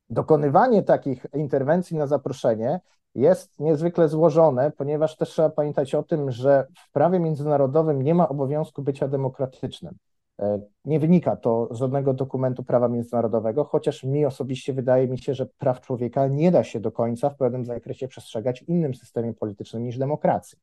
dokonywanie 0.10 0.84
takich 0.84 1.26
interwencji 1.34 1.98
na 1.98 2.08
zaproszenie 2.08 2.80
jest 3.16 3.60
niezwykle 3.60 4.10
złożone, 4.10 4.72
ponieważ 4.72 5.18
też 5.18 5.30
trzeba 5.30 5.50
pamiętać 5.50 5.96
o 5.96 6.04
tym, 6.04 6.32
że 6.32 6.68
w 6.76 6.92
prawie 6.92 7.20
międzynarodowym 7.20 8.02
nie 8.02 8.16
ma 8.16 8.30
obowiązku 8.30 8.82
bycia 8.82 9.08
demokratycznym. 9.08 9.98
E, 10.40 10.60
nie 10.86 11.00
wynika 11.00 11.36
to 11.36 11.68
z 11.72 11.78
żadnego 11.78 12.14
dokumentu 12.14 12.64
prawa 12.64 12.88
międzynarodowego, 12.88 13.64
chociaż 13.64 14.04
mi 14.04 14.26
osobiście 14.26 14.74
wydaje 14.74 15.08
mi 15.08 15.20
się, 15.20 15.34
że 15.34 15.46
praw 15.46 15.82
człowieka 15.82 16.28
nie 16.28 16.52
da 16.52 16.64
się 16.64 16.80
do 16.80 16.92
końca 16.92 17.30
w 17.30 17.38
pewnym 17.38 17.66
zakresie 17.66 18.08
przestrzegać 18.08 18.60
w 18.62 18.70
innym 18.70 18.96
systemie 18.96 19.34
politycznym 19.34 19.84
niż 19.84 19.98
demokracji. 19.98 20.58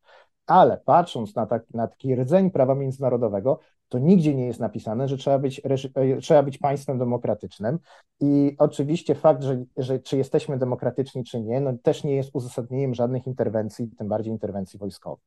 Ale 0.46 0.76
patrząc 0.84 1.34
na, 1.34 1.46
tak, 1.46 1.62
na 1.74 1.88
taki 1.88 2.16
rdzeń 2.16 2.50
prawa 2.50 2.74
międzynarodowego, 2.74 3.58
to 3.88 3.98
nigdzie 3.98 4.34
nie 4.34 4.46
jest 4.46 4.60
napisane, 4.60 5.08
że 5.08 5.16
trzeba 5.16 5.38
być, 5.38 5.60
e, 5.94 6.18
trzeba 6.20 6.42
być 6.42 6.58
państwem 6.58 6.98
demokratycznym. 6.98 7.78
I 8.20 8.56
oczywiście 8.58 9.14
fakt, 9.14 9.42
że, 9.42 9.64
że 9.76 9.98
czy 9.98 10.16
jesteśmy 10.16 10.58
demokratyczni, 10.58 11.24
czy 11.24 11.40
nie, 11.40 11.60
no 11.60 11.72
też 11.82 12.04
nie 12.04 12.16
jest 12.16 12.30
uzasadnieniem 12.32 12.94
żadnych 12.94 13.26
interwencji, 13.26 13.90
tym 13.98 14.08
bardziej 14.08 14.32
interwencji 14.32 14.78
wojskowych. 14.78 15.24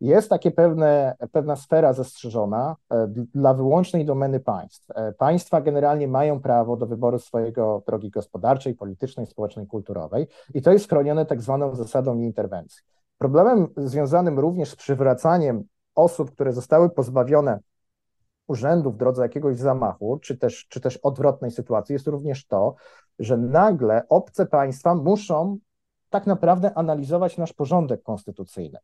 Jest 0.00 0.30
takie 0.30 0.50
pewne, 0.50 1.16
pewna 1.32 1.56
sfera 1.56 1.92
zastrzeżona 1.92 2.76
e, 2.90 3.08
dla 3.34 3.54
wyłącznej 3.54 4.04
domeny 4.04 4.40
państw. 4.40 4.90
E, 4.90 5.12
państwa 5.12 5.60
generalnie 5.60 6.08
mają 6.08 6.40
prawo 6.40 6.76
do 6.76 6.86
wyboru 6.86 7.18
swojego 7.18 7.82
drogi 7.86 8.10
gospodarczej, 8.10 8.74
politycznej, 8.74 9.26
społecznej, 9.26 9.66
kulturowej 9.66 10.26
i 10.54 10.62
to 10.62 10.72
jest 10.72 10.88
chronione 10.88 11.26
tak 11.26 11.42
zwaną 11.42 11.74
zasadą 11.74 12.14
nieinterwencji. 12.14 12.82
Problemem 13.18 13.68
związanym 13.76 14.38
również 14.38 14.70
z 14.70 14.76
przywracaniem 14.76 15.64
osób, 15.94 16.30
które 16.30 16.52
zostały 16.52 16.90
pozbawione 16.90 17.58
urzędu 18.46 18.90
w 18.90 18.96
drodze 18.96 19.22
jakiegoś 19.22 19.56
zamachu, 19.56 20.18
czy 20.22 20.36
też, 20.36 20.66
czy 20.68 20.80
też 20.80 20.96
odwrotnej 20.96 21.50
sytuacji, 21.50 21.92
jest 21.92 22.06
również 22.06 22.46
to, 22.46 22.74
że 23.18 23.36
nagle 23.36 24.02
obce 24.08 24.46
państwa 24.46 24.94
muszą 24.94 25.58
tak 26.10 26.26
naprawdę 26.26 26.74
analizować 26.74 27.38
nasz 27.38 27.52
porządek 27.52 28.02
konstytucyjny. 28.02 28.78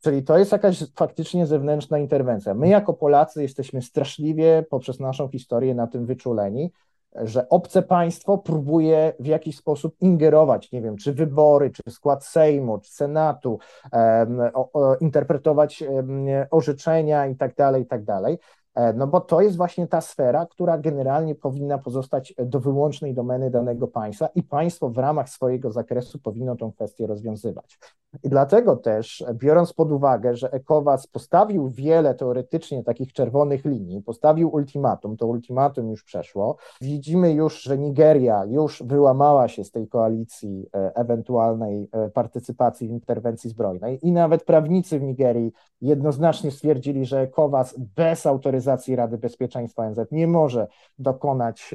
Czyli 0.00 0.22
to 0.22 0.38
jest 0.38 0.52
jakaś 0.52 0.92
faktycznie 0.96 1.46
zewnętrzna 1.46 1.98
interwencja. 1.98 2.54
My 2.54 2.68
jako 2.68 2.94
Polacy 2.94 3.42
jesteśmy 3.42 3.82
straszliwie 3.82 4.64
poprzez 4.70 5.00
naszą 5.00 5.28
historię 5.28 5.74
na 5.74 5.86
tym 5.86 6.06
wyczuleni, 6.06 6.72
że 7.14 7.48
obce 7.48 7.82
państwo 7.82 8.38
próbuje 8.38 9.12
w 9.20 9.26
jakiś 9.26 9.56
sposób 9.56 9.96
ingerować, 10.00 10.72
nie 10.72 10.82
wiem, 10.82 10.96
czy 10.96 11.12
wybory, 11.12 11.70
czy 11.70 11.82
skład 11.90 12.24
Sejmu, 12.24 12.78
czy 12.78 12.92
Senatu, 12.92 13.58
um, 13.92 14.40
o, 14.54 14.72
o, 14.72 14.96
interpretować 14.96 15.82
um, 15.82 16.26
orzeczenia 16.50 17.26
i 17.26 17.36
tak 17.36 17.54
dalej, 17.54 17.82
i 17.82 17.86
tak 17.86 18.04
dalej. 18.04 18.38
E, 18.74 18.92
no 18.92 19.06
bo 19.06 19.20
to 19.20 19.40
jest 19.40 19.56
właśnie 19.56 19.86
ta 19.86 20.00
sfera, 20.00 20.46
która 20.46 20.78
generalnie 20.78 21.34
powinna 21.34 21.78
pozostać 21.78 22.34
do 22.38 22.60
wyłącznej 22.60 23.14
domeny 23.14 23.50
danego 23.50 23.88
państwa 23.88 24.28
i 24.34 24.42
państwo 24.42 24.90
w 24.90 24.98
ramach 24.98 25.28
swojego 25.28 25.70
zakresu 25.72 26.18
powinno 26.18 26.56
tą 26.56 26.72
kwestię 26.72 27.06
rozwiązywać. 27.06 27.78
I 28.22 28.28
dlatego 28.28 28.76
też, 28.76 29.24
biorąc 29.34 29.72
pod 29.72 29.92
uwagę, 29.92 30.36
że 30.36 30.52
ECOWAS 30.52 31.06
postawił 31.06 31.68
wiele 31.68 32.14
teoretycznie 32.14 32.84
takich 32.84 33.12
czerwonych 33.12 33.64
linii, 33.64 34.02
postawił 34.02 34.54
ultimatum, 34.54 35.16
to 35.16 35.26
ultimatum 35.26 35.90
już 35.90 36.04
przeszło, 36.04 36.56
widzimy 36.80 37.32
już, 37.32 37.62
że 37.62 37.78
Nigeria 37.78 38.44
już 38.44 38.82
wyłamała 38.82 39.48
się 39.48 39.64
z 39.64 39.70
tej 39.70 39.88
koalicji 39.88 40.66
e, 40.74 40.94
ewentualnej 40.94 41.88
e, 41.92 42.10
partycypacji 42.10 42.88
w 42.88 42.90
interwencji 42.90 43.50
zbrojnej 43.50 43.98
i 44.02 44.12
nawet 44.12 44.44
prawnicy 44.44 44.98
w 44.98 45.02
Nigerii 45.02 45.52
jednoznacznie 45.80 46.50
stwierdzili, 46.50 47.04
że 47.04 47.20
ECOWAS 47.20 47.78
bez 47.96 48.26
autoryzacji 48.26 48.59
autoryzacji 48.60 48.96
Rady 48.96 49.18
Bezpieczeństwa 49.18 49.82
ONZ, 49.82 50.00
nie 50.10 50.26
może 50.26 50.66
dokonać 50.98 51.74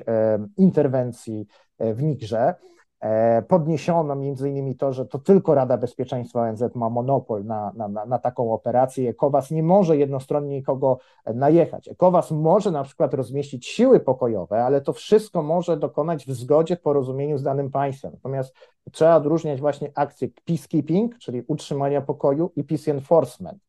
interwencji 0.57 1.47
w 1.79 2.03
Nigrze. 2.03 2.55
E, 2.99 3.41
podniesiono 3.41 4.15
między 4.15 4.49
innymi 4.49 4.75
to, 4.75 4.93
że 4.93 5.05
to 5.05 5.19
tylko 5.19 5.55
Rada 5.55 5.77
Bezpieczeństwa 5.77 6.41
ONZ 6.41 6.63
ma 6.75 6.89
monopol 6.89 7.45
na, 7.45 7.71
na, 7.75 8.05
na 8.05 8.19
taką 8.19 8.53
operację. 8.53 9.09
ECOWAS 9.09 9.51
nie 9.51 9.63
może 9.63 9.97
jednostronnie 9.97 10.55
nikogo 10.55 10.97
najechać. 11.33 11.87
ECOWAS 11.87 12.31
może 12.31 12.71
na 12.71 12.83
przykład 12.83 13.13
rozmieścić 13.13 13.67
siły 13.67 13.99
pokojowe, 13.99 14.63
ale 14.63 14.81
to 14.81 14.93
wszystko 14.93 15.43
może 15.43 15.77
dokonać 15.77 16.25
w 16.25 16.33
zgodzie, 16.33 16.75
w 16.75 16.81
porozumieniu 16.81 17.37
z 17.37 17.43
danym 17.43 17.71
państwem. 17.71 18.11
Natomiast 18.13 18.55
trzeba 18.91 19.15
odróżniać 19.15 19.61
właśnie 19.61 19.91
akcję 19.95 20.27
peacekeeping, 20.45 21.17
czyli 21.17 21.43
utrzymania 21.47 22.01
pokoju 22.01 22.51
i 22.55 22.63
peace 22.63 22.91
enforcement. 22.91 23.59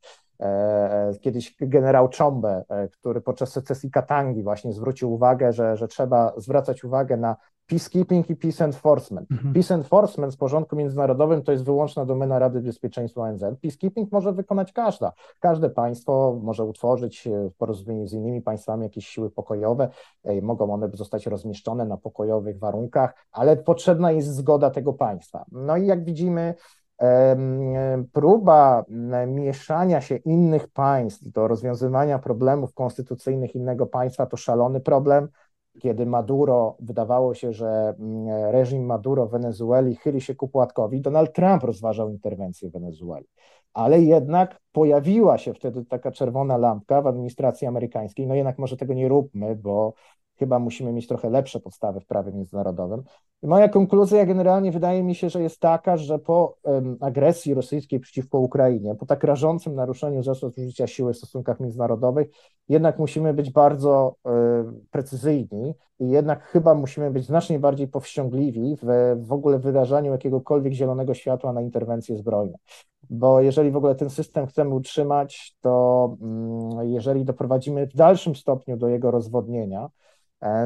E, 0.41 1.13
kiedyś 1.21 1.57
generał 1.61 2.09
Chombe, 2.19 2.65
e, 2.69 2.89
który 2.89 3.21
podczas 3.21 3.53
secesji 3.53 3.91
Katangi 3.91 4.43
właśnie 4.43 4.73
zwrócił 4.73 5.13
uwagę, 5.13 5.53
że, 5.53 5.77
że 5.77 5.89
trzeba 5.89 6.33
zwracać 6.37 6.85
uwagę 6.85 7.17
na 7.17 7.37
peacekeeping 7.67 8.31
i 8.31 8.37
peace 8.37 8.65
enforcement. 8.65 9.31
Mhm. 9.31 9.55
Peace 9.55 9.75
enforcement 9.75 10.33
z 10.33 10.37
porządku 10.37 10.77
międzynarodowym 10.77 11.43
to 11.43 11.53
jest 11.53 11.65
wyłączna 11.65 12.05
domena 12.05 12.39
Rady 12.39 12.61
Bezpieczeństwa 12.61 13.21
ONZ. 13.21 13.45
Peacekeeping 13.63 14.13
może 14.13 14.33
wykonać 14.33 14.73
każda. 14.73 15.13
Każde 15.41 15.71
państwo 15.71 16.39
może 16.43 16.65
utworzyć 16.65 17.29
w 17.51 17.57
porozumieniu 17.57 18.07
z 18.07 18.13
innymi 18.13 18.43
państwami 18.43 18.83
jakieś 18.83 19.07
siły 19.07 19.31
pokojowe. 19.31 19.89
Mogą 20.43 20.75
one 20.75 20.91
zostać 20.95 21.27
rozmieszczone 21.27 21.85
na 21.85 21.97
pokojowych 21.97 22.59
warunkach, 22.59 23.15
ale 23.33 23.57
potrzebna 23.57 24.13
jest 24.13 24.35
zgoda 24.35 24.71
tego 24.71 24.93
państwa. 24.93 25.45
No 25.53 25.77
i 25.77 25.87
jak 25.87 26.05
widzimy, 26.05 26.55
próba 28.13 28.85
mieszania 29.27 30.01
się 30.01 30.17
innych 30.17 30.69
państw 30.69 31.29
do 31.33 31.49
rozwiązywania 31.49 32.19
problemów 32.19 32.75
konstytucyjnych 32.75 33.55
innego 33.55 33.87
państwa 33.87 34.27
to 34.27 34.37
szalony 34.37 34.81
problem 34.81 35.29
kiedy 35.79 36.07
Maduro, 36.07 36.77
wydawało 36.81 37.35
się, 37.35 37.53
że 37.53 37.95
reżim 38.51 38.87
Maduro 38.87 39.27
w 39.27 39.31
Wenezueli 39.31 39.97
chyli 39.97 40.21
się 40.21 40.35
ku 40.35 40.49
płatkowi, 40.49 41.01
Donald 41.01 41.33
Trump 41.33 41.63
rozważał 41.63 42.11
interwencję 42.11 42.69
w 42.69 42.73
Wenezueli. 42.73 43.27
Ale 43.73 44.01
jednak 44.01 44.61
pojawiła 44.73 45.39
się 45.39 45.55
wtedy 45.55 45.85
taka 45.85 46.11
czerwona 46.11 46.57
lampka 46.57 47.03
w 47.03 47.07
administracji 47.07 47.67
amerykańskiej, 47.67 48.27
no 48.27 48.35
jednak 48.35 48.59
może 48.59 48.77
tego 48.77 48.95
nie 48.95 49.09
róbmy, 49.09 49.57
bo 49.57 49.95
chyba 50.39 50.59
musimy 50.59 50.93
mieć 50.93 51.07
trochę 51.07 51.31
lepsze 51.31 51.61
podstawy 51.61 52.01
w 52.01 52.07
prawie 52.07 52.33
międzynarodowym. 52.33 53.03
I 53.43 53.47
moja 53.47 53.69
konkluzja 53.69 54.27
generalnie 54.27 54.73
wydaje 54.73 55.03
mi 55.03 55.15
się, 55.15 55.31
że 55.31 55.43
jest 55.43 55.61
taka, 55.61 55.97
że 55.97 56.19
po 56.19 56.57
um, 56.63 56.97
agresji 57.01 57.55
rosyjskiej 57.55 58.01
przeciwko 58.01 58.39
Ukrainie, 58.39 58.95
po 58.95 59.07
tak 59.07 59.25
rażącym 59.25 59.75
naruszeniu 59.75 60.23
zasad 60.23 60.59
użycia 60.59 60.87
siły 60.87 61.13
w 61.13 61.17
stosunkach 61.17 61.61
międzynarodowych, 61.61 62.29
jednak 62.69 62.99
musimy 62.99 63.35
być 63.35 63.51
bardzo 63.51 64.15
um, 64.25 64.81
precyzyjni 64.91 65.75
i 66.01 66.09
jednak 66.09 66.43
chyba 66.43 66.75
musimy 66.75 67.11
być 67.11 67.27
znacznie 67.27 67.59
bardziej 67.59 67.89
powściągliwi 67.89 68.77
w, 68.83 69.17
w 69.27 69.33
ogóle 69.33 69.59
wyrażaniu 69.59 70.13
jakiegokolwiek 70.13 70.73
zielonego 70.73 71.15
światła 71.15 71.53
na 71.53 71.61
interwencje 71.61 72.17
zbrojne 72.17 72.59
bo 73.11 73.41
jeżeli 73.41 73.71
w 73.71 73.77
ogóle 73.77 73.95
ten 73.95 74.11
system 74.11 74.47
chcemy 74.47 74.75
utrzymać, 74.75 75.57
to 75.61 76.17
mm, 76.23 76.89
jeżeli 76.89 77.25
doprowadzimy 77.25 77.87
w 77.87 77.95
dalszym 77.95 78.37
stopniu 78.37 78.77
do 78.77 78.89
jego 78.89 79.11
rozwodnienia, 79.11 79.89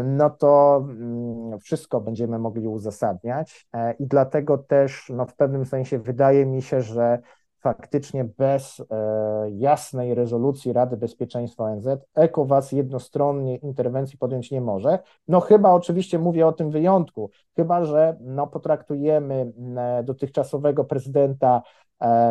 no 0.04 0.30
to 0.30 0.84
mm, 0.88 1.58
wszystko 1.58 2.00
będziemy 2.00 2.38
mogli 2.38 2.68
uzasadniać 2.68 3.66
e, 3.72 3.92
i 3.92 4.06
dlatego 4.06 4.58
też 4.58 5.12
no 5.14 5.26
w 5.26 5.34
pewnym 5.34 5.64
sensie 5.64 5.98
wydaje 5.98 6.46
mi 6.46 6.62
się, 6.62 6.80
że 6.82 7.18
faktycznie 7.60 8.24
bez 8.24 8.82
e, 8.90 9.50
jasnej 9.50 10.14
rezolucji 10.14 10.72
Rady 10.72 10.96
Bezpieczeństwa 10.96 11.64
ONZ 11.64 11.88
ECOWAS 12.14 12.72
jednostronnie 12.72 13.56
interwencji 13.56 14.18
podjąć 14.18 14.50
nie 14.50 14.60
może. 14.60 14.98
No 15.28 15.40
chyba 15.40 15.72
oczywiście 15.72 16.18
mówię 16.18 16.46
o 16.46 16.52
tym 16.52 16.70
wyjątku, 16.70 17.30
chyba 17.56 17.84
że 17.84 18.16
no, 18.20 18.46
potraktujemy 18.46 19.52
dotychczasowego 20.04 20.84
prezydenta 20.84 21.62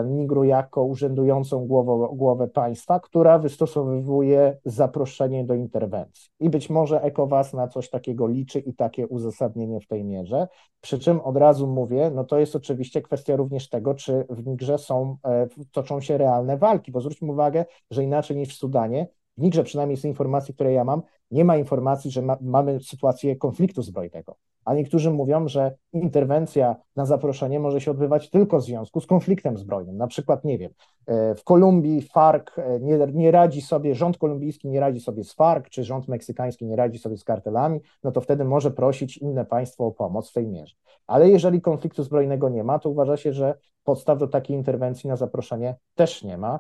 Nigru 0.06 0.44
jako 0.44 0.84
urzędującą 0.84 1.68
głowę 2.12 2.48
państwa, 2.48 3.00
która 3.00 3.40
wystosowuje 3.40 4.58
zaproszenie 4.66 5.46
do 5.46 5.54
interwencji. 5.54 6.30
I 6.40 6.50
być 6.50 6.70
może 6.70 7.02
ECOWAS 7.02 7.54
na 7.54 7.68
coś 7.68 7.90
takiego 7.90 8.28
liczy 8.28 8.60
i 8.60 8.74
takie 8.74 9.08
uzasadnienie 9.08 9.80
w 9.80 9.88
tej 9.88 10.04
mierze. 10.04 10.48
Przy 10.82 11.00
czym 11.00 11.22
od 11.22 11.38
razu 11.38 11.68
mówię, 11.68 12.12
no 12.16 12.24
to 12.24 12.40
jest 12.40 12.56
oczywiście 12.56 13.02
kwestia 13.02 13.36
również 13.36 13.70
tego, 13.70 13.94
czy 13.94 14.26
w 14.30 14.48
Nigrze 14.48 14.78
są, 14.78 15.18
e, 15.26 15.48
toczą 15.72 16.02
się 16.02 16.18
realne 16.18 16.58
walki, 16.58 16.92
bo 16.92 17.02
zwróćmy 17.02 17.32
uwagę, 17.32 17.66
że 17.92 18.04
inaczej 18.04 18.38
niż 18.38 18.50
w 18.50 18.58
Sudanie, 18.58 19.08
w 19.38 19.42
Nigrze 19.42 19.64
przynajmniej 19.64 19.98
z 19.98 20.06
informacji, 20.06 20.54
które 20.54 20.74
ja 20.74 20.84
mam, 20.84 21.02
nie 21.32 21.46
ma 21.46 21.58
informacji, 21.58 22.12
że 22.12 22.22
ma, 22.22 22.38
mamy 22.42 22.80
sytuację 22.80 23.36
konfliktu 23.36 23.82
zbrojnego. 23.82 24.36
A 24.66 24.74
niektórzy 24.74 25.12
mówią, 25.12 25.48
że 25.48 25.76
interwencja 25.94 26.76
na 26.96 27.06
zaproszenie 27.06 27.60
może 27.60 27.82
się 27.82 27.92
odbywać 27.92 28.30
tylko 28.30 28.60
w 28.60 28.64
związku 28.64 29.02
z 29.02 29.06
konfliktem 29.06 29.58
zbrojnym. 29.58 29.98
Na 29.98 30.08
przykład, 30.08 30.44
nie 30.44 30.58
wiem, 30.58 30.72
e, 31.08 31.36
w 31.36 31.44
Kolumbii 31.44 32.02
FARC 32.02 32.48
e, 32.58 32.80
nie, 32.80 32.98
nie 33.14 33.32
radzi 33.32 33.62
sobie, 33.62 33.96
rząd 33.96 34.18
kolumbijski 34.18 34.70
nie 34.70 34.80
radzi 34.80 35.00
sobie 35.00 35.24
z 35.24 35.34
FARC, 35.34 35.70
czy 35.70 35.84
rząd 35.84 36.08
meksykański 36.08 36.66
nie 36.66 36.76
radzi 36.76 37.00
sobie 37.00 37.18
z 37.18 37.24
kartelami, 37.24 37.80
no 38.04 38.12
to 38.12 38.22
wtedy 38.22 38.46
może 38.46 38.72
prosić 38.72 39.18
inne 39.18 39.46
państwo 39.46 39.86
o 39.86 39.92
pomoc 39.92 40.30
w 40.30 40.34
tej 40.34 40.48
mierze. 40.48 40.76
Ale 41.08 41.30
jeżeli 41.30 41.62
konfliktu 41.62 42.04
zbrojnego 42.04 42.50
nie 42.50 42.64
ma, 42.64 42.80
to 42.80 42.90
uważa 42.90 43.18
się, 43.18 43.34
że 43.34 43.56
podstaw 43.84 44.20
do 44.20 44.28
takiej 44.28 44.58
interwencji 44.58 45.10
na 45.10 45.16
zaproszenie 45.16 45.76
też 45.96 46.24
nie 46.24 46.38
ma. 46.38 46.60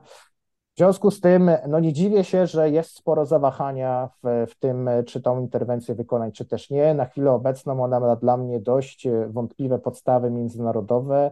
W 0.79 0.81
związku 0.81 1.11
z 1.11 1.21
tym, 1.21 1.51
no 1.67 1.79
nie 1.79 1.93
dziwię 1.93 2.23
się, 2.23 2.47
że 2.47 2.69
jest 2.69 2.95
sporo 2.95 3.25
zawahania 3.25 4.09
w, 4.23 4.45
w 4.51 4.55
tym, 4.59 4.89
czy 5.05 5.21
tą 5.21 5.39
interwencję 5.39 5.95
wykonać, 5.95 6.35
czy 6.35 6.45
też 6.45 6.69
nie. 6.69 6.93
Na 6.93 7.05
chwilę 7.05 7.31
obecną 7.31 7.83
ona 7.83 7.99
ma 7.99 8.15
dla 8.15 8.37
mnie 8.37 8.59
dość 8.59 9.07
wątpliwe 9.27 9.79
podstawy 9.79 10.31
międzynarodowe. 10.31 11.31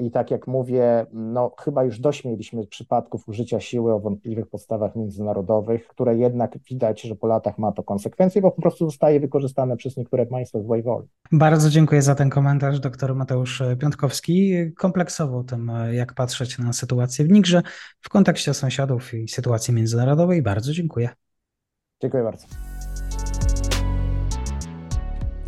I 0.00 0.10
tak 0.10 0.30
jak 0.30 0.46
mówię, 0.46 1.06
no 1.12 1.54
chyba 1.58 1.84
już 1.84 2.00
dość 2.00 2.24
mieliśmy 2.24 2.66
przypadków 2.66 3.28
użycia 3.28 3.60
siły 3.60 3.92
o 3.92 4.00
wątpliwych 4.00 4.46
podstawach 4.46 4.96
międzynarodowych, 4.96 5.86
które 5.86 6.16
jednak 6.16 6.58
widać, 6.70 7.02
że 7.02 7.16
po 7.16 7.26
latach 7.26 7.58
ma 7.58 7.72
to 7.72 7.82
konsekwencje, 7.82 8.42
bo 8.42 8.50
po 8.50 8.62
prostu 8.62 8.86
zostaje 8.86 9.20
wykorzystane 9.20 9.76
przez 9.76 9.96
niektóre 9.96 10.26
państwa 10.26 10.60
z 10.60 10.64
złej 10.64 10.82
woli. 10.82 11.08
Bardzo 11.32 11.70
dziękuję 11.70 12.02
za 12.02 12.14
ten 12.14 12.30
komentarz, 12.30 12.80
doktor 12.80 13.14
Mateusz 13.14 13.62
Piątkowski. 13.78 14.54
Kompleksowo 14.76 15.38
o 15.38 15.44
tym, 15.44 15.72
jak 15.92 16.14
patrzeć 16.14 16.58
na 16.58 16.72
sytuację 16.72 17.24
w 17.24 17.30
Nigrze 17.30 17.62
w 18.00 18.08
kontekście 18.08 18.54
sąsiadów 18.54 19.14
i 19.14 19.28
sytuacji 19.28 19.74
międzynarodowej. 19.74 20.42
Bardzo 20.42 20.72
dziękuję. 20.72 21.08
Dziękuję 22.02 22.22
bardzo. 22.22 22.69